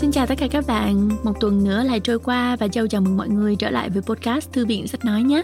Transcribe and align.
Xin 0.00 0.12
chào 0.12 0.26
tất 0.26 0.34
cả 0.38 0.48
các 0.50 0.66
bạn, 0.66 1.08
một 1.22 1.40
tuần 1.40 1.64
nữa 1.64 1.82
lại 1.82 2.00
trôi 2.00 2.18
qua 2.18 2.56
và 2.56 2.68
Châu 2.68 2.86
chào 2.86 3.00
mừng 3.00 3.16
mọi 3.16 3.28
người 3.28 3.56
trở 3.56 3.70
lại 3.70 3.90
với 3.90 4.02
podcast 4.02 4.52
Thư 4.52 4.66
viện 4.66 4.88
Sách 4.88 5.04
Nói 5.04 5.22
nhé. 5.22 5.42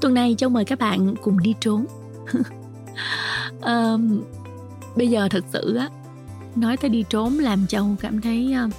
Tuần 0.00 0.14
này 0.14 0.34
Châu 0.38 0.50
mời 0.50 0.64
các 0.64 0.78
bạn 0.78 1.14
cùng 1.22 1.42
đi 1.42 1.54
trốn. 1.60 1.86
um, 3.60 4.22
bây 4.96 5.08
giờ 5.08 5.28
thật 5.30 5.44
sự 5.52 5.76
á, 5.76 5.88
nói 6.56 6.76
tới 6.76 6.90
đi 6.90 7.04
trốn 7.10 7.38
làm 7.38 7.66
Châu 7.66 7.96
cảm 8.00 8.20
thấy 8.20 8.52
um, 8.52 8.70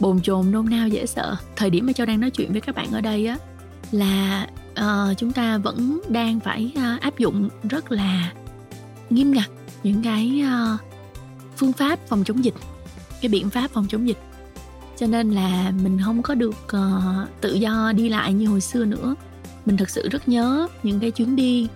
bồn 0.00 0.20
chồn 0.20 0.50
nôn 0.50 0.70
nao 0.70 0.88
dễ 0.88 1.06
sợ. 1.06 1.36
Thời 1.56 1.70
điểm 1.70 1.86
mà 1.86 1.92
Châu 1.92 2.06
đang 2.06 2.20
nói 2.20 2.30
chuyện 2.30 2.52
với 2.52 2.60
các 2.60 2.74
bạn 2.74 2.92
ở 2.92 3.00
đây 3.00 3.26
á, 3.26 3.38
là 3.90 4.46
uh, 4.72 5.18
chúng 5.18 5.32
ta 5.32 5.58
vẫn 5.58 6.00
đang 6.08 6.40
phải 6.40 6.72
uh, 6.76 7.00
áp 7.00 7.18
dụng 7.18 7.48
rất 7.70 7.92
là 7.92 8.32
nghiêm 9.10 9.30
ngặt 9.30 9.50
những 9.82 10.02
cái 10.02 10.42
uh, 10.44 10.80
phương 11.56 11.72
pháp 11.72 11.98
phòng 12.08 12.24
chống 12.24 12.44
dịch 12.44 12.54
cái 13.20 13.28
biện 13.28 13.50
pháp 13.50 13.70
phòng 13.70 13.86
chống 13.88 14.08
dịch. 14.08 14.18
Cho 14.98 15.06
nên 15.06 15.30
là 15.30 15.72
mình 15.82 15.98
không 16.04 16.22
có 16.22 16.34
được 16.34 16.56
uh, 16.76 17.28
tự 17.40 17.54
do 17.54 17.92
đi 17.96 18.08
lại 18.08 18.32
như 18.32 18.46
hồi 18.46 18.60
xưa 18.60 18.84
nữa. 18.84 19.14
Mình 19.66 19.76
thật 19.76 19.90
sự 19.90 20.08
rất 20.08 20.28
nhớ 20.28 20.68
những 20.82 21.00
cái 21.00 21.10
chuyến 21.10 21.36
đi 21.36 21.68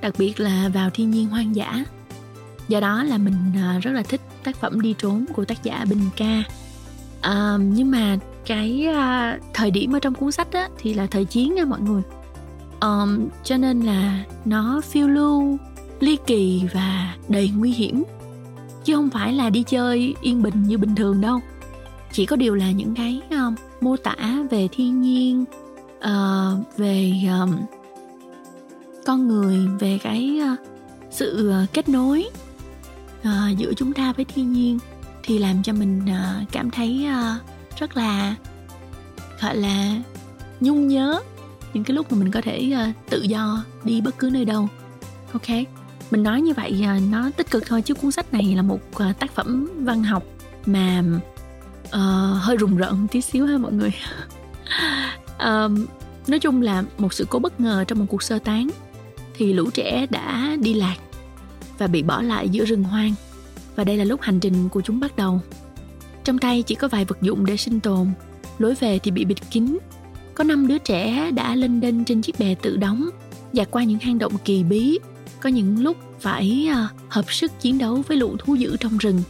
đặc 0.00 0.14
biệt 0.18 0.40
là 0.40 0.70
vào 0.74 0.90
thiên 0.90 1.10
nhiên 1.10 1.28
hoang 1.28 1.56
dã. 1.56 1.84
Do 2.68 2.80
đó 2.80 3.02
là 3.02 3.18
mình 3.18 3.34
uh, 3.52 3.82
rất 3.82 3.90
là 3.90 4.02
thích 4.02 4.20
tác 4.44 4.56
phẩm 4.56 4.80
đi 4.80 4.94
trốn 4.98 5.24
của 5.34 5.44
tác 5.44 5.62
giả 5.62 5.84
bình 5.88 6.02
ca. 6.16 6.42
Uh, 7.18 7.60
nhưng 7.60 7.90
mà 7.90 8.18
cái 8.46 8.86
uh, 8.90 9.42
thời 9.54 9.70
điểm 9.70 9.92
ở 9.92 9.98
trong 9.98 10.14
cuốn 10.14 10.32
sách 10.32 10.52
á, 10.52 10.68
thì 10.78 10.94
là 10.94 11.06
thời 11.06 11.24
chiến 11.24 11.54
nha 11.54 11.64
mọi 11.64 11.80
người. 11.80 12.02
Um, 12.80 13.28
cho 13.44 13.56
nên 13.56 13.80
là 13.80 14.24
nó 14.44 14.80
phiêu 14.80 15.08
lưu 15.08 15.58
ly 16.00 16.16
kỳ 16.26 16.62
và 16.74 17.14
đầy 17.28 17.50
nguy 17.56 17.72
hiểm 17.72 18.04
chứ 18.88 18.94
không 18.94 19.10
phải 19.10 19.32
là 19.32 19.50
đi 19.50 19.62
chơi 19.62 20.14
yên 20.20 20.42
bình 20.42 20.62
như 20.62 20.78
bình 20.78 20.94
thường 20.94 21.20
đâu. 21.20 21.40
Chỉ 22.12 22.26
có 22.26 22.36
điều 22.36 22.54
là 22.54 22.70
những 22.70 22.94
cái 22.94 23.20
um, 23.30 23.54
mô 23.80 23.96
tả 23.96 24.16
về 24.50 24.68
thiên 24.72 25.00
nhiên 25.00 25.44
uh, 25.98 26.76
về 26.76 27.12
um, 27.40 27.56
con 29.06 29.28
người 29.28 29.66
về 29.80 29.98
cái 30.02 30.40
uh, 30.52 30.58
sự 31.10 31.52
uh, 31.64 31.72
kết 31.72 31.88
nối 31.88 32.28
uh, 33.20 33.58
giữa 33.58 33.72
chúng 33.76 33.92
ta 33.92 34.12
với 34.12 34.24
thiên 34.24 34.52
nhiên 34.52 34.78
thì 35.22 35.38
làm 35.38 35.62
cho 35.62 35.72
mình 35.72 36.00
uh, 36.04 36.52
cảm 36.52 36.70
thấy 36.70 37.06
uh, 37.08 37.42
rất 37.78 37.96
là 37.96 38.34
gọi 39.40 39.56
là 39.56 40.02
nhung 40.60 40.88
nhớ 40.88 41.20
những 41.74 41.84
cái 41.84 41.94
lúc 41.94 42.12
mà 42.12 42.18
mình 42.18 42.30
có 42.30 42.40
thể 42.40 42.72
uh, 42.72 43.10
tự 43.10 43.22
do 43.22 43.64
đi 43.84 44.00
bất 44.00 44.18
cứ 44.18 44.30
nơi 44.30 44.44
đâu. 44.44 44.68
Ok? 45.32 45.77
Mình 46.10 46.22
nói 46.22 46.40
như 46.40 46.52
vậy 46.52 46.80
à, 46.84 46.98
nó 47.10 47.30
tích 47.36 47.50
cực 47.50 47.66
thôi 47.66 47.82
chứ 47.82 47.94
cuốn 47.94 48.10
sách 48.10 48.32
này 48.32 48.54
là 48.56 48.62
một 48.62 48.80
à, 48.94 49.12
tác 49.18 49.34
phẩm 49.34 49.70
văn 49.84 50.04
học 50.04 50.24
mà 50.66 51.04
uh, 51.86 52.42
hơi 52.42 52.56
rùng 52.56 52.76
rợn 52.76 53.06
tí 53.10 53.20
xíu 53.20 53.46
ha 53.46 53.58
mọi 53.58 53.72
người. 53.72 53.92
Uh, 55.38 55.72
nói 56.28 56.38
chung 56.38 56.62
là 56.62 56.84
một 56.98 57.12
sự 57.12 57.26
cố 57.30 57.38
bất 57.38 57.60
ngờ 57.60 57.84
trong 57.88 57.98
một 57.98 58.04
cuộc 58.08 58.22
sơ 58.22 58.38
tán 58.38 58.68
thì 59.36 59.52
lũ 59.52 59.70
trẻ 59.74 60.06
đã 60.10 60.56
đi 60.60 60.74
lạc 60.74 60.96
và 61.78 61.86
bị 61.86 62.02
bỏ 62.02 62.22
lại 62.22 62.48
giữa 62.48 62.64
rừng 62.64 62.84
hoang 62.84 63.14
và 63.76 63.84
đây 63.84 63.96
là 63.96 64.04
lúc 64.04 64.20
hành 64.20 64.40
trình 64.40 64.68
của 64.68 64.80
chúng 64.80 65.00
bắt 65.00 65.16
đầu. 65.16 65.40
Trong 66.24 66.38
tay 66.38 66.62
chỉ 66.62 66.74
có 66.74 66.88
vài 66.88 67.04
vật 67.04 67.22
dụng 67.22 67.46
để 67.46 67.56
sinh 67.56 67.80
tồn 67.80 68.06
lối 68.58 68.74
về 68.74 68.98
thì 68.98 69.10
bị 69.10 69.24
bịt 69.24 69.38
kín. 69.50 69.78
Có 70.34 70.44
năm 70.44 70.66
đứa 70.66 70.78
trẻ 70.78 71.30
đã 71.30 71.54
lên 71.54 71.80
đên 71.80 72.04
trên 72.04 72.22
chiếc 72.22 72.38
bè 72.38 72.54
tự 72.54 72.76
đóng 72.76 73.08
và 73.52 73.64
qua 73.64 73.84
những 73.84 73.98
hang 73.98 74.18
động 74.18 74.32
kỳ 74.44 74.62
bí 74.62 74.98
có 75.40 75.48
những 75.48 75.82
lúc 75.82 75.96
phải 76.20 76.68
à, 76.72 76.88
hợp 77.08 77.32
sức 77.32 77.60
chiến 77.60 77.78
đấu 77.78 78.02
với 78.08 78.16
lũ 78.16 78.36
thú 78.38 78.54
dữ 78.54 78.76
trong 78.76 78.98
rừng. 78.98 79.22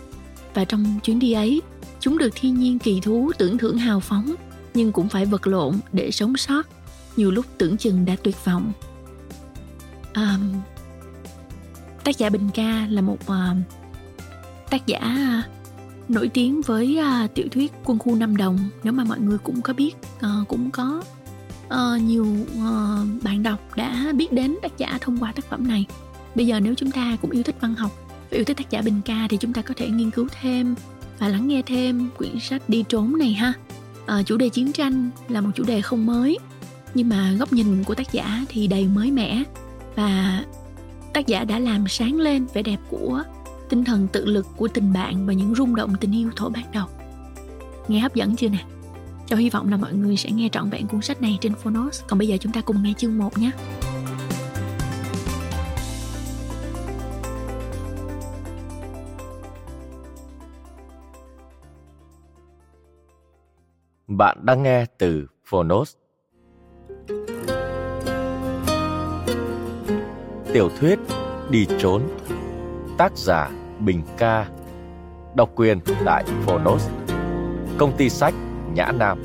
Và 0.54 0.64
trong 0.64 1.00
chuyến 1.04 1.18
đi 1.18 1.32
ấy 1.32 1.62
chúng 2.00 2.18
được 2.18 2.30
thiên 2.34 2.54
nhiên 2.54 2.78
kỳ 2.78 3.00
thú 3.00 3.32
tưởng 3.38 3.58
thưởng 3.58 3.78
hào 3.78 4.00
phóng 4.00 4.34
nhưng 4.74 4.92
cũng 4.92 5.08
phải 5.08 5.26
vật 5.26 5.46
lộn 5.46 5.74
để 5.92 6.10
sống 6.10 6.36
sót 6.36 6.66
nhiều 7.16 7.30
lúc 7.30 7.46
tưởng 7.58 7.76
chừng 7.76 8.04
đã 8.04 8.16
tuyệt 8.22 8.36
vọng. 8.44 8.72
À, 10.12 10.38
tác 12.04 12.18
giả 12.18 12.30
bình 12.30 12.48
ca 12.54 12.86
là 12.90 13.02
một 13.02 13.18
uh, 13.22 13.56
tác 14.70 14.86
giả 14.86 14.98
à, 14.98 15.42
nổi 16.08 16.28
tiếng 16.28 16.62
với 16.62 16.98
uh, 17.24 17.34
tiểu 17.34 17.46
thuyết 17.50 17.72
quân 17.84 17.98
khu 17.98 18.14
năm 18.14 18.36
đồng 18.36 18.58
nếu 18.82 18.92
mà 18.92 19.04
mọi 19.04 19.20
người 19.20 19.38
cũng 19.38 19.62
có 19.62 19.72
biết 19.72 19.96
uh, 20.16 20.48
cũng 20.48 20.70
có 20.70 21.02
uh, 21.74 22.02
nhiều 22.02 22.26
uh, 22.54 23.22
bạn 23.22 23.42
đọc 23.42 23.76
đã 23.76 24.12
biết 24.14 24.32
đến 24.32 24.56
tác 24.62 24.78
giả 24.78 24.98
thông 25.00 25.18
qua 25.18 25.32
tác 25.32 25.44
phẩm 25.44 25.68
này. 25.68 25.86
Bây 26.34 26.46
giờ 26.46 26.60
nếu 26.60 26.74
chúng 26.74 26.90
ta 26.90 27.16
cũng 27.22 27.30
yêu 27.30 27.42
thích 27.42 27.56
văn 27.60 27.74
học 27.74 27.90
và 28.30 28.36
yêu 28.36 28.44
thích 28.44 28.56
tác 28.56 28.70
giả 28.70 28.82
bình 28.82 29.00
ca 29.04 29.26
thì 29.30 29.36
chúng 29.36 29.52
ta 29.52 29.62
có 29.62 29.74
thể 29.76 29.88
nghiên 29.88 30.10
cứu 30.10 30.28
thêm 30.40 30.74
và 31.18 31.28
lắng 31.28 31.48
nghe 31.48 31.62
thêm 31.62 32.08
quyển 32.18 32.40
sách 32.40 32.68
đi 32.68 32.84
trốn 32.88 33.18
này 33.18 33.32
ha. 33.32 33.52
Uh, 34.04 34.26
chủ 34.26 34.36
đề 34.36 34.48
chiến 34.48 34.72
tranh 34.72 35.10
là 35.28 35.40
một 35.40 35.50
chủ 35.54 35.64
đề 35.64 35.80
không 35.80 36.06
mới 36.06 36.38
nhưng 36.94 37.08
mà 37.08 37.32
góc 37.38 37.52
nhìn 37.52 37.84
của 37.84 37.94
tác 37.94 38.12
giả 38.12 38.44
thì 38.48 38.66
đầy 38.66 38.88
mới 38.88 39.10
mẻ 39.10 39.42
và 39.96 40.44
tác 41.14 41.26
giả 41.26 41.44
đã 41.44 41.58
làm 41.58 41.88
sáng 41.88 42.16
lên 42.16 42.46
vẻ 42.54 42.62
đẹp 42.62 42.78
của 42.88 43.22
tinh 43.68 43.84
thần 43.84 44.08
tự 44.12 44.24
lực 44.24 44.46
của 44.56 44.68
tình 44.68 44.92
bạn 44.92 45.26
và 45.26 45.32
những 45.32 45.54
rung 45.54 45.74
động 45.74 45.94
tình 46.00 46.16
yêu 46.16 46.30
thổ 46.36 46.48
ban 46.48 46.64
đầu. 46.72 46.86
Nghe 47.88 47.98
hấp 47.98 48.14
dẫn 48.14 48.36
chưa 48.36 48.48
nè? 48.48 48.64
Châu 49.28 49.38
hy 49.38 49.50
vọng 49.50 49.70
là 49.70 49.76
mọi 49.76 49.92
người 49.92 50.16
sẽ 50.16 50.30
nghe 50.30 50.48
trọn 50.52 50.70
vẹn 50.70 50.86
cuốn 50.86 51.02
sách 51.02 51.22
này 51.22 51.38
trên 51.40 51.54
Phonos. 51.54 52.02
Còn 52.08 52.18
bây 52.18 52.28
giờ 52.28 52.36
chúng 52.40 52.52
ta 52.52 52.60
cùng 52.60 52.82
nghe 52.82 52.92
chương 52.96 53.18
1 53.18 53.38
nhé. 53.38 53.50
Bạn 64.06 64.38
đang 64.42 64.62
nghe 64.62 64.86
từ 64.98 65.26
Phonos. 65.44 65.94
Tiểu 70.52 70.70
thuyết 70.80 70.98
Đi 71.50 71.66
trốn, 71.78 72.02
Tác 72.98 73.16
giả 73.16 73.50
Bình 73.78 74.02
Ca, 74.16 74.48
Độc 75.36 75.50
quyền 75.54 75.80
tại 76.04 76.24
Phonos 76.46 76.88
Công 77.78 77.96
ty 77.96 78.10
sách 78.10 78.34
Nhã 78.78 78.92
Nam. 78.92 79.18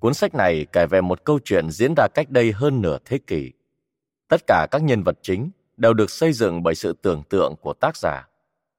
Cuốn 0.00 0.14
sách 0.14 0.34
này 0.34 0.66
kể 0.72 0.86
về 0.86 1.00
một 1.00 1.24
câu 1.24 1.38
chuyện 1.44 1.70
diễn 1.70 1.94
ra 1.96 2.06
cách 2.14 2.30
đây 2.30 2.52
hơn 2.52 2.80
nửa 2.80 2.98
thế 3.04 3.18
kỷ. 3.26 3.52
Tất 4.28 4.46
cả 4.46 4.66
các 4.70 4.82
nhân 4.82 5.02
vật 5.02 5.18
chính 5.22 5.50
đều 5.78 5.94
được 5.94 6.10
xây 6.10 6.32
dựng 6.32 6.62
bởi 6.62 6.74
sự 6.74 6.92
tưởng 6.92 7.22
tượng 7.22 7.54
của 7.60 7.72
tác 7.72 7.96
giả. 7.96 8.28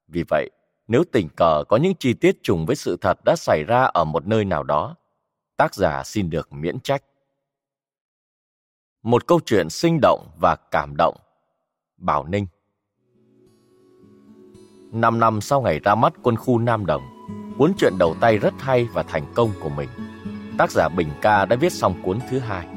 Vì 0.08 0.24
vậy, 0.30 0.50
nếu 0.88 1.04
tình 1.12 1.30
cờ 1.36 1.64
có 1.70 1.78
những 1.78 1.94
chi 2.00 2.14
tiết 2.14 2.44
trùng 2.44 2.66
với 2.66 2.76
sự 2.76 2.98
thật 3.02 3.20
đã 3.26 3.36
xảy 3.36 3.64
ra 3.64 3.84
ở 3.84 4.04
một 4.04 4.28
nơi 4.28 4.46
nào 4.46 4.64
đó, 4.64 4.96
tác 5.58 5.76
giả 5.76 6.04
xin 6.04 6.30
được 6.30 6.54
miễn 6.54 6.80
trách. 6.80 7.04
Một 9.04 9.28
câu 9.28 9.40
chuyện 9.46 9.70
sinh 9.70 10.00
động 10.02 10.28
và 10.40 10.56
cảm 10.56 10.98
động. 10.98 11.18
Bảo 11.98 12.26
Ninh 12.26 12.48
Năm 14.92 15.20
năm 15.20 15.42
sau 15.42 15.62
ngày 15.62 15.80
ra 15.80 15.96
mắt 15.96 16.14
quân 16.24 16.36
khu 16.36 16.60
Nam 16.60 16.86
Đồng, 16.86 17.02
cuốn 17.58 17.74
truyện 17.78 17.94
đầu 18.00 18.16
tay 18.22 18.38
rất 18.38 18.54
hay 18.60 18.88
và 18.94 19.04
thành 19.04 19.34
công 19.36 19.52
của 19.62 19.70
mình, 19.70 19.90
tác 20.58 20.72
giả 20.72 20.90
Bình 20.90 21.10
Ca 21.22 21.46
đã 21.46 21.56
viết 21.56 21.72
xong 21.72 22.02
cuốn 22.04 22.20
thứ 22.30 22.40
hai. 22.40 22.68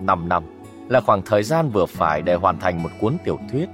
Năm 0.00 0.28
năm, 0.28 0.55
là 0.88 1.00
khoảng 1.00 1.22
thời 1.22 1.42
gian 1.42 1.70
vừa 1.70 1.86
phải 1.86 2.22
để 2.22 2.34
hoàn 2.34 2.60
thành 2.60 2.82
một 2.82 2.90
cuốn 3.00 3.16
tiểu 3.24 3.38
thuyết 3.52 3.68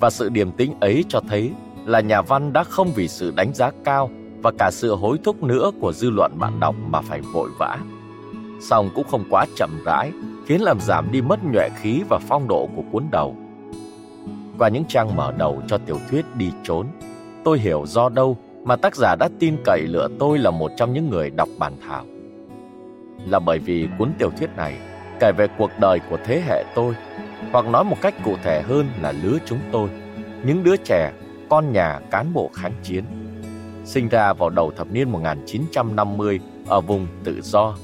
và 0.00 0.10
sự 0.10 0.28
điềm 0.28 0.52
tĩnh 0.52 0.74
ấy 0.80 1.04
cho 1.08 1.20
thấy 1.28 1.50
là 1.86 2.00
nhà 2.00 2.22
văn 2.22 2.52
đã 2.52 2.64
không 2.64 2.92
vì 2.94 3.08
sự 3.08 3.32
đánh 3.36 3.54
giá 3.54 3.70
cao 3.84 4.10
và 4.42 4.52
cả 4.58 4.70
sự 4.72 4.94
hối 4.94 5.18
thúc 5.24 5.42
nữa 5.42 5.70
của 5.80 5.92
dư 5.92 6.10
luận 6.10 6.32
bạn 6.38 6.60
đọc 6.60 6.74
mà 6.86 7.00
phải 7.00 7.20
vội 7.20 7.50
vã. 7.58 7.78
Song 8.60 8.90
cũng 8.94 9.06
không 9.10 9.24
quá 9.30 9.46
chậm 9.56 9.70
rãi, 9.84 10.12
khiến 10.46 10.60
làm 10.60 10.80
giảm 10.80 11.12
đi 11.12 11.22
mất 11.22 11.44
nhuệ 11.52 11.68
khí 11.76 12.02
và 12.08 12.18
phong 12.18 12.48
độ 12.48 12.68
của 12.76 12.82
cuốn 12.92 13.04
đầu. 13.10 13.36
Qua 14.58 14.68
những 14.68 14.84
trang 14.88 15.16
mở 15.16 15.32
đầu 15.38 15.62
cho 15.66 15.78
tiểu 15.78 15.98
thuyết 16.10 16.24
đi 16.34 16.50
trốn, 16.62 16.86
tôi 17.44 17.58
hiểu 17.58 17.84
do 17.86 18.08
đâu 18.08 18.36
mà 18.64 18.76
tác 18.76 18.96
giả 18.96 19.16
đã 19.16 19.28
tin 19.38 19.56
cậy 19.64 19.80
lựa 19.86 20.08
tôi 20.18 20.38
là 20.38 20.50
một 20.50 20.70
trong 20.76 20.92
những 20.92 21.10
người 21.10 21.30
đọc 21.30 21.48
bản 21.58 21.72
thảo. 21.86 22.04
Là 23.26 23.38
bởi 23.38 23.58
vì 23.58 23.88
cuốn 23.98 24.12
tiểu 24.18 24.30
thuyết 24.30 24.50
này 24.56 24.78
kể 25.20 25.32
về 25.32 25.46
cuộc 25.58 25.70
đời 25.80 26.00
của 26.10 26.18
thế 26.24 26.42
hệ 26.46 26.64
tôi, 26.74 26.94
hoặc 27.52 27.66
nói 27.66 27.84
một 27.84 27.96
cách 28.00 28.14
cụ 28.24 28.36
thể 28.42 28.62
hơn 28.62 28.88
là 29.02 29.12
lứa 29.12 29.38
chúng 29.46 29.58
tôi, 29.72 29.88
những 30.44 30.64
đứa 30.64 30.76
trẻ, 30.76 31.12
con 31.48 31.72
nhà 31.72 32.00
cán 32.10 32.32
bộ 32.32 32.50
kháng 32.54 32.72
chiến. 32.82 33.04
Sinh 33.84 34.08
ra 34.08 34.32
vào 34.32 34.50
đầu 34.50 34.70
thập 34.70 34.92
niên 34.92 35.10
1950 35.10 36.40
ở 36.66 36.80
vùng 36.80 37.06
tự 37.24 37.40
do. 37.42 37.76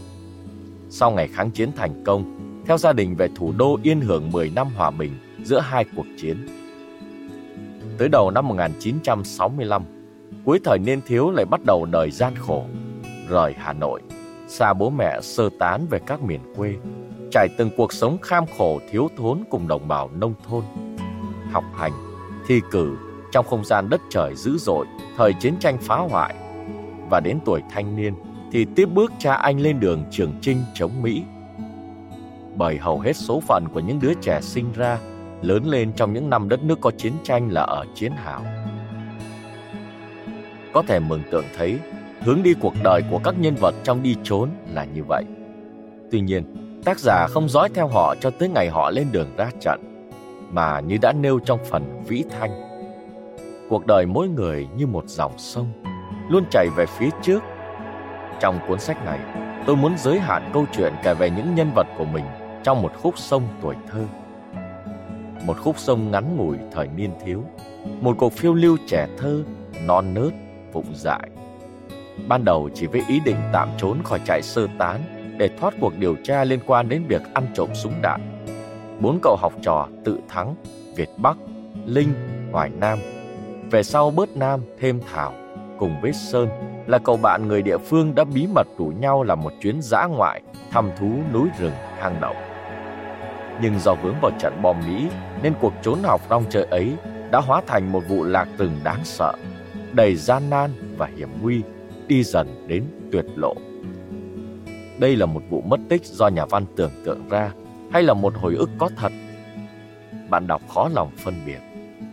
Sau 0.88 1.10
ngày 1.10 1.28
kháng 1.28 1.50
chiến 1.50 1.72
thành 1.76 2.04
công, 2.04 2.36
theo 2.66 2.78
gia 2.78 2.92
đình 2.92 3.16
về 3.16 3.28
thủ 3.36 3.52
đô 3.58 3.78
yên 3.82 4.00
hưởng 4.00 4.30
10 4.32 4.50
năm 4.54 4.68
hòa 4.76 4.90
bình 4.90 5.12
giữa 5.44 5.60
hai 5.60 5.84
cuộc 5.96 6.06
chiến. 6.16 6.46
Tới 7.98 8.08
đầu 8.08 8.30
năm 8.30 8.48
1965, 8.48 9.82
cuối 10.44 10.58
thời 10.64 10.78
niên 10.78 11.00
thiếu 11.06 11.30
lại 11.30 11.44
bắt 11.44 11.60
đầu 11.64 11.84
đời 11.84 12.10
gian 12.10 12.34
khổ, 12.38 12.64
rời 13.28 13.54
Hà 13.58 13.72
Nội, 13.72 14.00
xa 14.48 14.72
bố 14.72 14.90
mẹ 14.90 15.20
sơ 15.22 15.48
tán 15.58 15.86
về 15.90 16.00
các 16.06 16.22
miền 16.22 16.40
quê, 16.56 16.74
trải 17.30 17.48
từng 17.58 17.70
cuộc 17.76 17.92
sống 17.92 18.18
kham 18.22 18.44
khổ 18.58 18.80
thiếu 18.90 19.08
thốn 19.16 19.42
cùng 19.50 19.68
đồng 19.68 19.88
bào 19.88 20.10
nông 20.14 20.34
thôn. 20.48 20.64
Học 21.52 21.64
hành, 21.74 21.92
thi 22.46 22.60
cử 22.70 22.96
trong 23.32 23.46
không 23.46 23.64
gian 23.64 23.88
đất 23.88 24.00
trời 24.10 24.34
dữ 24.34 24.58
dội, 24.58 24.86
thời 25.16 25.32
chiến 25.32 25.54
tranh 25.60 25.78
phá 25.80 25.96
hoại. 25.96 26.34
Và 27.10 27.20
đến 27.20 27.38
tuổi 27.44 27.62
thanh 27.70 27.96
niên 27.96 28.14
thì 28.52 28.66
tiếp 28.76 28.88
bước 28.94 29.12
cha 29.18 29.34
anh 29.34 29.60
lên 29.60 29.80
đường 29.80 30.04
trường 30.10 30.32
chinh 30.40 30.58
chống 30.74 31.02
Mỹ. 31.02 31.22
Bởi 32.56 32.78
hầu 32.78 33.00
hết 33.00 33.16
số 33.16 33.40
phận 33.40 33.64
của 33.74 33.80
những 33.80 34.00
đứa 34.00 34.14
trẻ 34.14 34.40
sinh 34.40 34.72
ra 34.72 34.98
lớn 35.42 35.66
lên 35.66 35.92
trong 35.92 36.12
những 36.12 36.30
năm 36.30 36.48
đất 36.48 36.62
nước 36.62 36.78
có 36.80 36.90
chiến 36.90 37.12
tranh 37.24 37.52
là 37.52 37.62
ở 37.62 37.84
chiến 37.94 38.12
hào. 38.12 38.44
Có 40.72 40.82
thể 40.82 41.00
mừng 41.00 41.22
tượng 41.30 41.44
thấy 41.56 41.78
hướng 42.20 42.42
đi 42.42 42.54
cuộc 42.60 42.74
đời 42.82 43.02
của 43.10 43.20
các 43.24 43.34
nhân 43.38 43.54
vật 43.54 43.74
trong 43.84 44.02
đi 44.02 44.16
trốn 44.22 44.48
là 44.74 44.84
như 44.84 45.04
vậy. 45.08 45.24
Tuy 46.10 46.20
nhiên, 46.20 46.44
tác 46.84 46.98
giả 46.98 47.26
không 47.26 47.48
dõi 47.48 47.68
theo 47.74 47.88
họ 47.88 48.14
cho 48.20 48.30
tới 48.30 48.48
ngày 48.48 48.68
họ 48.68 48.90
lên 48.90 49.06
đường 49.12 49.36
ra 49.36 49.50
trận, 49.60 49.80
mà 50.52 50.80
như 50.80 50.98
đã 51.02 51.12
nêu 51.12 51.38
trong 51.38 51.58
phần 51.70 52.02
vĩ 52.06 52.24
thanh. 52.30 52.50
Cuộc 53.68 53.86
đời 53.86 54.06
mỗi 54.06 54.28
người 54.28 54.68
như 54.76 54.86
một 54.86 55.04
dòng 55.06 55.32
sông, 55.38 55.72
luôn 56.28 56.44
chảy 56.50 56.68
về 56.76 56.86
phía 56.86 57.08
trước. 57.22 57.42
Trong 58.40 58.58
cuốn 58.68 58.80
sách 58.80 59.04
này, 59.04 59.18
tôi 59.66 59.76
muốn 59.76 59.94
giới 59.98 60.18
hạn 60.18 60.50
câu 60.54 60.66
chuyện 60.72 60.92
kể 61.02 61.14
về 61.14 61.30
những 61.30 61.54
nhân 61.54 61.70
vật 61.74 61.86
của 61.98 62.04
mình 62.04 62.24
trong 62.62 62.82
một 62.82 62.92
khúc 63.02 63.18
sông 63.18 63.42
tuổi 63.62 63.74
thơ. 63.90 64.04
Một 65.46 65.56
khúc 65.60 65.78
sông 65.78 66.10
ngắn 66.10 66.36
ngủi 66.36 66.56
thời 66.72 66.88
niên 66.96 67.10
thiếu, 67.24 67.44
một 68.00 68.16
cuộc 68.18 68.32
phiêu 68.32 68.54
lưu 68.54 68.76
trẻ 68.86 69.08
thơ, 69.18 69.42
non 69.86 70.14
nớt, 70.14 70.32
vụng 70.72 70.94
dại. 70.94 71.30
Ban 72.28 72.44
đầu 72.44 72.68
chỉ 72.74 72.86
với 72.86 73.02
ý 73.08 73.20
định 73.24 73.36
tạm 73.52 73.68
trốn 73.78 74.02
khỏi 74.04 74.20
trại 74.26 74.42
sơ 74.42 74.66
tán 74.78 75.19
để 75.40 75.48
thoát 75.60 75.74
cuộc 75.80 75.98
điều 75.98 76.16
tra 76.24 76.44
liên 76.44 76.60
quan 76.66 76.88
đến 76.88 77.04
việc 77.08 77.22
ăn 77.34 77.46
trộm 77.54 77.68
súng 77.74 78.02
đạn. 78.02 78.44
Bốn 79.00 79.18
cậu 79.22 79.36
học 79.36 79.52
trò 79.62 79.88
tự 80.04 80.18
thắng, 80.28 80.54
Việt 80.96 81.08
Bắc, 81.16 81.36
Linh, 81.86 82.14
Hoài 82.52 82.70
Nam. 82.80 82.98
Về 83.70 83.82
sau 83.82 84.10
bớt 84.10 84.36
Nam 84.36 84.60
thêm 84.78 85.00
Thảo 85.12 85.32
cùng 85.78 86.00
với 86.02 86.12
Sơn 86.12 86.48
là 86.86 86.98
cậu 86.98 87.16
bạn 87.16 87.48
người 87.48 87.62
địa 87.62 87.78
phương 87.78 88.14
đã 88.14 88.24
bí 88.24 88.46
mật 88.54 88.66
rủ 88.78 88.84
nhau 88.84 89.22
làm 89.22 89.42
một 89.42 89.52
chuyến 89.60 89.82
dã 89.82 90.06
ngoại 90.06 90.42
thăm 90.70 90.90
thú 90.98 91.10
núi 91.32 91.48
rừng 91.58 91.74
hang 91.98 92.20
động. 92.20 92.36
Nhưng 93.62 93.78
do 93.78 93.94
vướng 93.94 94.16
vào 94.22 94.30
trận 94.38 94.62
bom 94.62 94.76
Mỹ 94.86 95.08
nên 95.42 95.54
cuộc 95.60 95.72
trốn 95.82 95.98
học 96.02 96.20
rong 96.30 96.44
chơi 96.50 96.64
ấy 96.64 96.92
đã 97.30 97.40
hóa 97.40 97.62
thành 97.66 97.92
một 97.92 98.02
vụ 98.08 98.24
lạc 98.24 98.48
rừng 98.58 98.80
đáng 98.84 99.00
sợ, 99.04 99.32
đầy 99.92 100.16
gian 100.16 100.50
nan 100.50 100.70
và 100.96 101.08
hiểm 101.16 101.28
nguy, 101.42 101.62
đi 102.06 102.22
dần 102.22 102.64
đến 102.66 102.84
tuyệt 103.12 103.24
lộ. 103.36 103.54
Đây 105.00 105.16
là 105.16 105.26
một 105.26 105.42
vụ 105.50 105.60
mất 105.60 105.80
tích 105.88 106.04
do 106.04 106.28
nhà 106.28 106.44
văn 106.44 106.64
tưởng 106.76 106.90
tượng 107.04 107.28
ra 107.28 107.52
hay 107.92 108.02
là 108.02 108.14
một 108.14 108.34
hồi 108.36 108.54
ức 108.54 108.70
có 108.78 108.88
thật? 108.96 109.12
Bạn 110.30 110.46
đọc 110.46 110.62
khó 110.74 110.88
lòng 110.94 111.10
phân 111.16 111.34
biệt. 111.46 111.58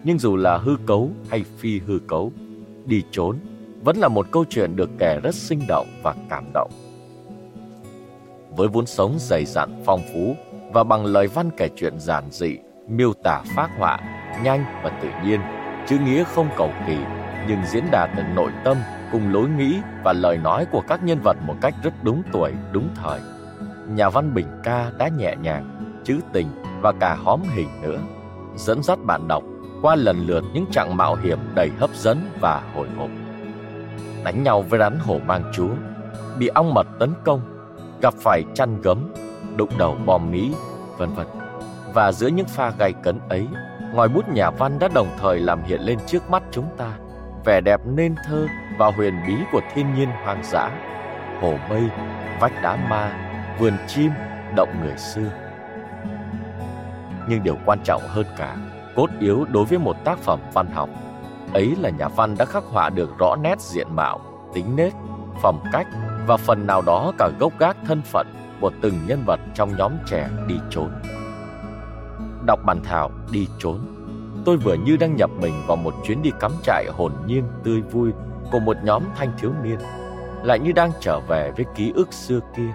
Nhưng 0.03 0.19
dù 0.19 0.35
là 0.35 0.57
hư 0.57 0.77
cấu 0.85 1.09
hay 1.29 1.43
phi 1.57 1.79
hư 1.79 1.99
cấu, 2.07 2.31
đi 2.85 3.03
trốn 3.11 3.37
vẫn 3.83 3.97
là 3.97 4.07
một 4.07 4.27
câu 4.31 4.45
chuyện 4.49 4.75
được 4.75 4.89
kể 4.99 5.19
rất 5.23 5.35
sinh 5.35 5.59
động 5.67 5.87
và 6.03 6.15
cảm 6.29 6.45
động. 6.53 6.71
Với 8.55 8.67
vốn 8.67 8.85
sống 8.85 9.15
dày 9.19 9.45
dặn 9.45 9.81
phong 9.85 10.01
phú 10.13 10.35
và 10.73 10.83
bằng 10.83 11.05
lời 11.05 11.27
văn 11.27 11.49
kể 11.57 11.69
chuyện 11.75 11.99
giản 11.99 12.23
dị, 12.31 12.57
miêu 12.87 13.13
tả 13.13 13.41
phác 13.55 13.69
họa, 13.79 13.99
nhanh 14.43 14.65
và 14.83 14.89
tự 15.01 15.09
nhiên, 15.25 15.39
chữ 15.87 15.97
nghĩa 16.05 16.23
không 16.23 16.49
cầu 16.57 16.71
kỳ 16.87 16.97
nhưng 17.47 17.59
diễn 17.71 17.83
đạt 17.91 18.09
được 18.17 18.23
nội 18.35 18.51
tâm 18.63 18.77
cùng 19.11 19.33
lối 19.33 19.49
nghĩ 19.49 19.79
và 20.03 20.13
lời 20.13 20.37
nói 20.37 20.65
của 20.71 20.81
các 20.87 21.03
nhân 21.03 21.19
vật 21.23 21.37
một 21.41 21.55
cách 21.61 21.73
rất 21.83 21.93
đúng 22.03 22.23
tuổi, 22.31 22.51
đúng 22.71 22.89
thời. 22.95 23.19
Nhà 23.87 24.09
văn 24.09 24.33
Bình 24.33 24.47
Ca 24.63 24.91
đã 24.97 25.07
nhẹ 25.07 25.35
nhàng, 25.41 25.93
trữ 26.03 26.19
tình 26.33 26.47
và 26.81 26.91
cả 26.99 27.15
hóm 27.15 27.41
hình 27.55 27.69
nữa, 27.81 27.99
dẫn 28.55 28.83
dắt 28.83 28.99
bạn 29.03 29.27
đọc 29.27 29.43
qua 29.81 29.95
lần 29.95 30.27
lượt 30.27 30.43
những 30.53 30.65
trạng 30.71 30.97
mạo 30.97 31.15
hiểm 31.15 31.39
đầy 31.55 31.69
hấp 31.79 31.95
dẫn 31.95 32.29
và 32.39 32.61
hồi 32.75 32.87
hộp. 32.97 33.09
Đánh 34.23 34.43
nhau 34.43 34.61
với 34.61 34.79
rắn 34.79 34.99
hổ 34.99 35.19
mang 35.25 35.51
chúa, 35.53 35.71
bị 36.39 36.47
ong 36.47 36.73
mật 36.73 36.87
tấn 36.99 37.13
công, 37.23 37.41
gặp 38.01 38.13
phải 38.13 38.43
chăn 38.55 38.81
gấm, 38.81 39.13
đụng 39.55 39.71
đầu 39.77 39.97
bom 40.05 40.31
Mỹ, 40.31 40.53
vân 40.97 41.09
vân. 41.13 41.27
Và 41.93 42.11
giữa 42.11 42.27
những 42.27 42.47
pha 42.47 42.71
gay 42.79 42.93
cấn 42.93 43.19
ấy, 43.29 43.47
ngòi 43.93 44.07
bút 44.07 44.29
nhà 44.29 44.49
văn 44.49 44.79
đã 44.79 44.87
đồng 44.93 45.07
thời 45.19 45.39
làm 45.39 45.63
hiện 45.63 45.81
lên 45.81 45.97
trước 46.07 46.29
mắt 46.29 46.43
chúng 46.51 46.67
ta 46.77 46.93
vẻ 47.47 47.61
đẹp 47.61 47.81
nên 47.85 48.15
thơ 48.23 48.47
và 48.77 48.91
huyền 48.91 49.13
bí 49.27 49.33
của 49.51 49.61
thiên 49.73 49.93
nhiên 49.93 50.09
hoang 50.23 50.43
dã, 50.43 50.71
hồ 51.41 51.53
mây, 51.69 51.83
vách 52.39 52.61
đá 52.61 52.75
ma, 52.89 53.11
vườn 53.59 53.73
chim, 53.87 54.11
động 54.55 54.69
người 54.81 54.97
xưa. 54.97 55.31
Nhưng 57.29 57.43
điều 57.43 57.57
quan 57.65 57.79
trọng 57.83 58.01
hơn 58.07 58.25
cả, 58.37 58.57
cốt 58.95 59.09
yếu 59.19 59.45
đối 59.45 59.65
với 59.65 59.79
một 59.79 59.95
tác 60.05 60.19
phẩm 60.19 60.39
văn 60.53 60.67
học, 60.67 60.89
ấy 61.53 61.75
là 61.79 61.89
nhà 61.89 62.07
văn 62.07 62.35
đã 62.37 62.45
khắc 62.45 62.63
họa 62.63 62.89
được 62.89 63.17
rõ 63.19 63.35
nét 63.35 63.61
diện 63.61 63.87
mạo, 63.95 64.19
tính 64.53 64.75
nết, 64.75 64.93
phẩm 65.41 65.59
cách 65.71 65.87
và 66.25 66.37
phần 66.37 66.67
nào 66.67 66.81
đó 66.81 67.11
cả 67.17 67.29
gốc 67.39 67.53
gác 67.59 67.77
thân 67.85 68.01
phận 68.01 68.27
của 68.61 68.71
từng 68.81 68.99
nhân 69.07 69.23
vật 69.25 69.39
trong 69.53 69.77
nhóm 69.77 69.91
trẻ 70.05 70.29
đi 70.47 70.55
trốn. 70.69 70.89
Đọc 72.45 72.59
bản 72.65 72.79
thảo 72.83 73.11
đi 73.31 73.47
trốn 73.59 73.96
tôi 74.47 74.57
vừa 74.57 74.73
như 74.73 74.97
đang 74.97 75.15
nhập 75.15 75.29
mình 75.41 75.53
vào 75.67 75.77
một 75.77 75.93
chuyến 76.05 76.21
đi 76.21 76.31
cắm 76.39 76.51
trại 76.63 76.85
hồn 76.97 77.11
nhiên 77.25 77.43
tươi 77.63 77.81
vui 77.81 78.11
của 78.51 78.59
một 78.59 78.77
nhóm 78.83 79.03
thanh 79.15 79.31
thiếu 79.37 79.51
niên, 79.63 79.77
lại 80.43 80.59
như 80.59 80.71
đang 80.71 80.91
trở 80.99 81.19
về 81.19 81.51
với 81.51 81.65
ký 81.75 81.91
ức 81.95 82.13
xưa 82.13 82.39
kia. 82.57 82.73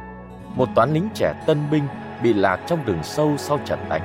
Một 0.54 0.69
toán 0.74 0.94
lính 0.94 1.08
trẻ 1.14 1.44
tân 1.46 1.58
binh 1.70 1.82
bị 2.22 2.32
lạc 2.32 2.60
trong 2.66 2.86
đường 2.86 3.02
sâu 3.02 3.34
sau 3.38 3.58
trận 3.64 3.78
đánh, 3.88 4.02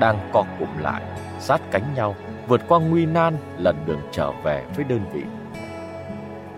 đang 0.00 0.30
co 0.32 0.44
cụm 0.58 0.68
lại, 0.80 1.02
sát 1.40 1.60
cánh 1.70 1.94
nhau, 1.94 2.16
vượt 2.48 2.60
qua 2.68 2.80
nguy 2.80 3.06
nan 3.06 3.36
lần 3.58 3.76
đường 3.86 4.00
trở 4.12 4.30
về 4.44 4.64
với 4.76 4.84
đơn 4.84 5.00
vị. 5.12 5.22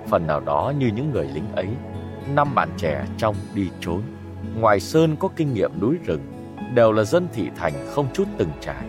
Phần 0.09 0.27
nào 0.27 0.41
đó 0.41 0.73
như 0.79 0.87
những 0.87 1.11
người 1.11 1.29
lính 1.35 1.53
ấy, 1.57 1.69
năm 2.35 2.55
bạn 2.55 2.69
trẻ 2.77 3.05
trong 3.19 3.35
đi 3.55 3.71
trốn, 3.81 4.03
ngoài 4.57 4.81
sơn 4.81 5.17
có 5.17 5.29
kinh 5.37 5.55
nghiệm 5.55 5.71
núi 5.81 5.97
rừng, 6.07 6.23
đều 6.75 6.93
là 6.93 7.05
dân 7.05 7.29
thị 7.33 7.51
thành 7.57 7.73
không 7.91 8.07
chút 8.13 8.29
từng 8.39 8.51
trải, 8.61 8.85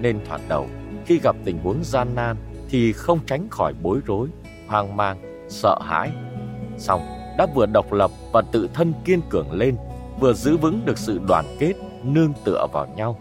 nên 0.00 0.18
thoạt 0.26 0.40
đầu 0.48 0.68
khi 1.06 1.18
gặp 1.18 1.36
tình 1.44 1.58
huống 1.58 1.84
gian 1.84 2.14
nan 2.14 2.36
thì 2.68 2.92
không 2.92 3.18
tránh 3.26 3.48
khỏi 3.50 3.74
bối 3.82 4.00
rối, 4.06 4.28
hoang 4.68 4.96
mang, 4.96 5.46
sợ 5.48 5.78
hãi. 5.82 6.10
Xong, 6.78 7.00
đã 7.38 7.46
vừa 7.54 7.66
độc 7.66 7.92
lập 7.92 8.10
và 8.32 8.42
tự 8.52 8.68
thân 8.74 8.92
kiên 9.04 9.20
cường 9.30 9.52
lên, 9.52 9.76
vừa 10.20 10.32
giữ 10.32 10.56
vững 10.56 10.84
được 10.84 10.98
sự 10.98 11.20
đoàn 11.28 11.44
kết, 11.58 11.72
nương 12.02 12.32
tựa 12.44 12.66
vào 12.72 12.86
nhau, 12.96 13.18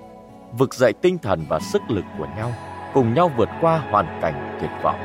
vực 0.58 0.74
dậy 0.74 0.94
tinh 1.02 1.18
thần 1.18 1.46
và 1.50 1.60
sức 1.60 1.82
lực 1.88 2.06
của 2.18 2.28
nhau, 2.38 2.52
cùng 2.94 3.13
nhau 3.13 3.32
vượt 3.38 3.50
qua 3.62 3.78
hoàn 3.92 4.20
cảnh 4.22 4.58
tuyệt 4.62 4.72
vọng. 4.84 5.00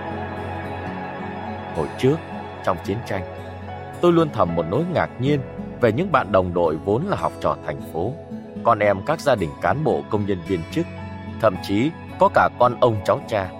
Hồi 1.76 1.88
trước, 1.98 2.16
trong 2.64 2.76
chiến 2.84 2.98
tranh, 3.06 3.22
tôi 4.00 4.12
luôn 4.12 4.28
thầm 4.32 4.56
một 4.56 4.64
nỗi 4.70 4.84
ngạc 4.92 5.10
nhiên 5.20 5.40
về 5.80 5.92
những 5.92 6.12
bạn 6.12 6.32
đồng 6.32 6.54
đội 6.54 6.76
vốn 6.76 7.06
là 7.06 7.16
học 7.16 7.32
trò 7.40 7.56
thành 7.66 7.80
phố, 7.92 8.12
con 8.64 8.78
em 8.78 8.98
các 9.06 9.20
gia 9.20 9.34
đình 9.34 9.50
cán 9.62 9.84
bộ 9.84 10.02
công 10.10 10.26
nhân 10.26 10.38
viên 10.48 10.60
chức, 10.72 10.86
thậm 11.40 11.54
chí 11.62 11.90
có 12.18 12.28
cả 12.34 12.48
con 12.58 12.80
ông 12.80 12.96
cháu 13.04 13.20
cha, 13.28 13.50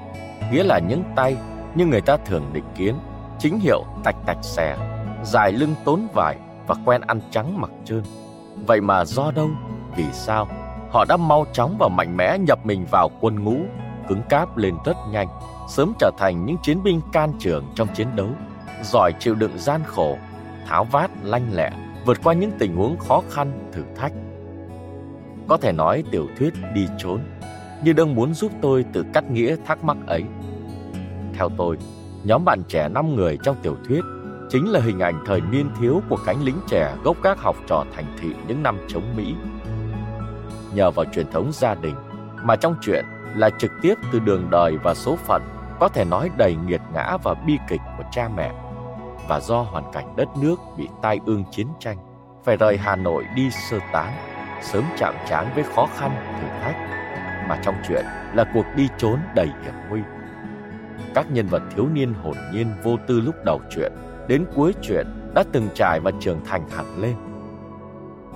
nghĩa 0.52 0.62
là 0.62 0.78
những 0.78 1.02
tay 1.16 1.36
như 1.74 1.86
người 1.86 2.00
ta 2.00 2.16
thường 2.16 2.50
định 2.52 2.64
kiến, 2.76 2.94
chính 3.38 3.58
hiệu 3.58 3.84
tạch 4.04 4.16
tạch 4.26 4.38
xè, 4.42 4.76
dài 5.24 5.52
lưng 5.52 5.74
tốn 5.84 6.06
vải 6.14 6.36
và 6.66 6.74
quen 6.84 7.00
ăn 7.06 7.20
trắng 7.30 7.60
mặc 7.60 7.70
trơn. 7.84 8.02
Vậy 8.66 8.80
mà 8.80 9.04
do 9.04 9.30
đâu, 9.30 9.48
vì 9.96 10.04
sao, 10.12 10.48
họ 10.90 11.04
đã 11.08 11.16
mau 11.16 11.46
chóng 11.52 11.76
và 11.78 11.88
mạnh 11.88 12.16
mẽ 12.16 12.38
nhập 12.38 12.66
mình 12.66 12.86
vào 12.90 13.10
quân 13.20 13.44
ngũ, 13.44 13.56
cứng 14.08 14.22
cáp 14.28 14.56
lên 14.56 14.74
rất 14.84 14.96
nhanh, 15.10 15.28
sớm 15.68 15.92
trở 15.98 16.10
thành 16.18 16.46
những 16.46 16.56
chiến 16.62 16.82
binh 16.82 17.00
can 17.12 17.32
trường 17.38 17.64
trong 17.74 17.88
chiến 17.94 18.08
đấu, 18.16 18.28
giỏi 18.82 19.12
chịu 19.18 19.34
đựng 19.34 19.58
gian 19.58 19.80
khổ, 19.86 20.18
tháo 20.66 20.84
vát 20.84 21.10
lanh 21.22 21.52
lẹ, 21.52 21.70
vượt 22.04 22.18
qua 22.24 22.34
những 22.34 22.50
tình 22.58 22.76
huống 22.76 22.98
khó 22.98 23.22
khăn, 23.30 23.68
thử 23.72 23.82
thách. 23.96 24.12
Có 25.48 25.56
thể 25.56 25.72
nói 25.72 26.04
tiểu 26.10 26.26
thuyết 26.38 26.54
đi 26.74 26.88
trốn 26.98 27.20
như 27.84 27.92
đang 27.92 28.14
muốn 28.14 28.34
giúp 28.34 28.52
tôi 28.60 28.84
tự 28.92 29.04
cắt 29.12 29.30
nghĩa 29.30 29.56
thắc 29.66 29.84
mắc 29.84 29.96
ấy. 30.06 30.24
Theo 31.34 31.48
tôi, 31.56 31.78
nhóm 32.24 32.44
bạn 32.44 32.62
trẻ 32.68 32.88
5 32.88 33.16
người 33.16 33.38
trong 33.42 33.56
tiểu 33.62 33.76
thuyết 33.88 34.00
chính 34.50 34.68
là 34.68 34.80
hình 34.80 34.98
ảnh 34.98 35.22
thời 35.26 35.40
niên 35.40 35.70
thiếu 35.80 36.02
của 36.08 36.18
cánh 36.26 36.44
lính 36.44 36.60
trẻ 36.68 36.94
gốc 37.04 37.16
các 37.22 37.38
học 37.38 37.56
trò 37.66 37.84
thành 37.94 38.16
thị 38.20 38.28
những 38.48 38.62
năm 38.62 38.78
chống 38.88 39.16
Mỹ. 39.16 39.34
Nhờ 40.74 40.90
vào 40.90 41.06
truyền 41.12 41.30
thống 41.30 41.52
gia 41.52 41.74
đình 41.74 41.94
mà 42.42 42.56
trong 42.56 42.76
chuyện 42.82 43.04
là 43.36 43.50
trực 43.58 43.70
tiếp 43.82 43.94
từ 44.12 44.18
đường 44.18 44.50
đời 44.50 44.76
và 44.82 44.94
số 44.94 45.16
phận 45.16 45.42
có 45.80 45.88
thể 45.88 46.04
nói 46.04 46.30
đầy 46.36 46.56
nghiệt 46.66 46.80
ngã 46.94 47.16
và 47.22 47.34
bi 47.34 47.58
kịch 47.68 47.80
của 47.98 48.04
cha 48.12 48.28
mẹ 48.36 48.52
và 49.28 49.40
do 49.40 49.62
hoàn 49.62 49.84
cảnh 49.92 50.16
đất 50.16 50.28
nước 50.42 50.56
bị 50.76 50.88
tai 51.02 51.20
ương 51.26 51.44
chiến 51.50 51.66
tranh 51.80 51.96
phải 52.44 52.56
rời 52.56 52.76
Hà 52.76 52.96
Nội 52.96 53.24
đi 53.34 53.50
sơ 53.50 53.78
tán 53.92 54.12
sớm 54.62 54.84
chạm 54.98 55.14
trán 55.28 55.50
với 55.54 55.64
khó 55.64 55.88
khăn, 55.96 56.10
thử 56.40 56.48
thách, 56.62 56.97
mà 57.48 57.60
trong 57.62 57.74
chuyện 57.88 58.04
là 58.34 58.44
cuộc 58.54 58.64
đi 58.76 58.88
trốn 58.98 59.18
đầy 59.34 59.46
hiểm 59.46 59.74
nguy. 59.90 60.00
Các 61.14 61.30
nhân 61.30 61.46
vật 61.46 61.62
thiếu 61.74 61.86
niên 61.92 62.14
hồn 62.14 62.36
nhiên 62.52 62.66
vô 62.82 62.96
tư 63.06 63.20
lúc 63.20 63.34
đầu 63.44 63.60
chuyện, 63.70 63.92
đến 64.28 64.44
cuối 64.54 64.74
chuyện 64.82 65.06
đã 65.34 65.44
từng 65.52 65.68
trải 65.74 66.00
và 66.00 66.10
trưởng 66.20 66.40
thành 66.44 66.68
hẳn 66.70 67.02
lên. 67.02 67.14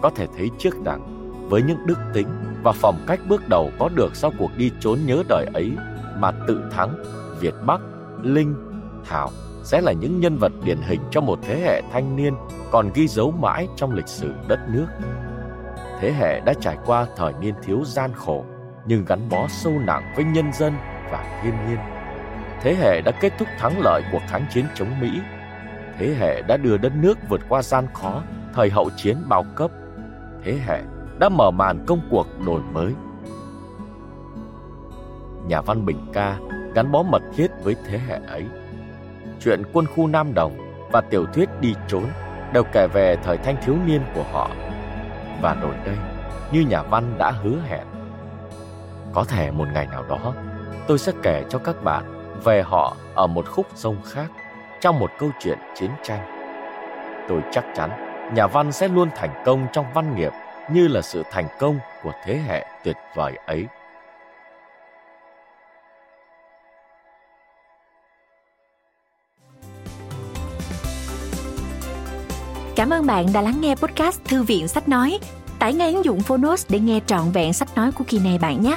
Có 0.03 0.11
thể 0.11 0.27
thấy 0.37 0.51
trước 0.59 0.85
rằng, 0.85 1.19
với 1.49 1.63
những 1.63 1.87
đức 1.87 1.99
tính 2.13 2.29
và 2.63 2.73
phong 2.73 2.99
cách 3.07 3.21
bước 3.29 3.49
đầu 3.49 3.71
có 3.79 3.89
được 3.95 4.17
sau 4.17 4.33
cuộc 4.39 4.51
đi 4.57 4.71
trốn 4.81 4.99
nhớ 5.07 5.23
đời 5.29 5.47
ấy 5.55 5.73
mà 6.19 6.31
tự 6.47 6.63
thắng, 6.71 7.05
Việt 7.41 7.55
Bắc, 7.67 7.81
Linh, 8.23 8.55
Thảo 9.05 9.31
sẽ 9.65 9.81
là 9.81 9.93
những 9.93 10.21
nhân 10.21 10.37
vật 10.37 10.53
điển 10.65 10.79
hình 10.83 11.01
cho 11.11 11.21
một 11.21 11.39
thế 11.43 11.61
hệ 11.61 11.83
thanh 11.93 12.17
niên 12.17 12.35
còn 12.71 12.91
ghi 12.95 13.09
dấu 13.09 13.31
mãi 13.31 13.69
trong 13.77 13.93
lịch 13.93 14.09
sử 14.09 14.33
đất 14.49 14.61
nước. 14.69 14.87
Thế 16.01 16.13
hệ 16.13 16.41
đã 16.41 16.55
trải 16.61 16.79
qua 16.87 17.07
thời 17.17 17.33
niên 17.41 17.55
thiếu 17.63 17.83
gian 17.85 18.11
khổ 18.15 18.45
nhưng 18.87 19.05
gắn 19.05 19.29
bó 19.29 19.49
sâu 19.49 19.73
nặng 19.87 20.13
với 20.17 20.25
nhân 20.25 20.53
dân 20.53 20.73
và 21.11 21.41
thiên 21.43 21.55
nhiên. 21.69 21.79
Thế 22.61 22.75
hệ 22.75 23.01
đã 23.01 23.13
kết 23.21 23.33
thúc 23.39 23.49
thắng 23.59 23.81
lợi 23.81 24.03
cuộc 24.13 24.23
kháng 24.29 24.47
chiến 24.51 24.65
chống 24.75 25.01
Mỹ. 25.01 25.21
Thế 25.99 26.15
hệ 26.19 26.43
đã 26.43 26.57
đưa 26.57 26.77
đất 26.77 26.93
nước 26.97 27.19
vượt 27.29 27.41
qua 27.49 27.63
gian 27.63 27.87
khó, 27.95 28.23
thời 28.55 28.71
hậu 28.71 28.91
chiến 28.97 29.17
bao 29.29 29.45
cấp. 29.57 29.71
Thế 30.45 30.59
hệ 30.67 30.83
đã 31.19 31.29
mở 31.29 31.51
màn 31.51 31.85
công 31.87 32.01
cuộc 32.11 32.27
đổi 32.47 32.61
mới. 32.73 32.95
Nhà 35.47 35.61
văn 35.61 35.87
Bình 35.87 36.07
Ca 36.13 36.39
gắn 36.75 36.93
bó 36.93 37.03
mật 37.03 37.23
thiết 37.37 37.51
với 37.63 37.77
thế 37.87 37.99
hệ 38.09 38.19
ấy. 38.29 38.47
Chuyện 39.41 39.63
quân 39.73 39.87
khu 39.87 40.07
Nam 40.07 40.35
Đồng 40.35 40.53
và 40.93 41.01
tiểu 41.01 41.27
thuyết 41.27 41.49
Đi 41.61 41.75
trốn 41.89 42.05
đều 42.53 42.65
kể 42.73 42.87
về 42.93 43.17
thời 43.25 43.37
thanh 43.37 43.57
thiếu 43.63 43.77
niên 43.87 44.01
của 44.15 44.25
họ. 44.33 44.51
Và 45.43 45.57
đổi 45.63 45.75
đây, 45.85 45.97
như 46.53 46.61
nhà 46.61 46.83
văn 46.83 47.15
đã 47.19 47.31
hứa 47.31 47.57
hẹn, 47.69 47.87
có 49.15 49.25
thể 49.25 49.51
một 49.51 49.69
ngày 49.75 49.87
nào 49.87 50.05
đó, 50.09 50.35
tôi 50.87 50.99
sẽ 50.99 51.13
kể 51.23 51.45
cho 51.51 51.59
các 51.59 51.85
bạn 51.85 52.33
về 52.45 52.63
họ 52.63 52.97
ở 53.15 53.27
một 53.27 53.49
khúc 53.49 53.67
sông 53.75 53.97
khác 54.05 54.27
trong 54.81 54.99
một 54.99 55.11
câu 55.19 55.31
chuyện 55.41 55.59
chiến 55.75 55.91
tranh. 56.03 56.39
Tôi 57.29 57.41
chắc 57.53 57.65
chắn 57.75 57.91
nhà 58.35 58.47
văn 58.47 58.73
sẽ 58.73 58.89
luôn 58.89 59.09
thành 59.17 59.43
công 59.45 59.67
trong 59.73 59.87
văn 59.95 60.17
nghiệp 60.17 60.33
như 60.71 60.89
là 60.89 61.03
sự 61.03 61.23
thành 61.31 61.47
công 61.59 61.79
của 62.03 62.13
thế 62.25 62.41
hệ 62.47 62.67
tuyệt 62.85 62.97
vời 63.17 63.39
ấy. 63.47 63.67
Cảm 72.77 72.91
ơn 72.91 73.07
bạn 73.07 73.27
đã 73.35 73.43
lắng 73.43 73.61
nghe 73.61 73.75
podcast 73.75 74.25
Thư 74.25 74.43
viện 74.43 74.69
Sách 74.69 74.89
Nói. 74.89 75.19
Tải 75.59 75.75
ngay 75.75 75.93
ứng 75.93 76.05
dụng 76.05 76.21
Phonos 76.21 76.67
để 76.69 76.79
nghe 76.79 77.01
trọn 77.07 77.31
vẹn 77.31 77.53
sách 77.53 77.69
nói 77.77 77.93
của 77.93 78.05
kỳ 78.09 78.19
này 78.19 78.39
bạn 78.39 78.63
nhé. 78.63 78.77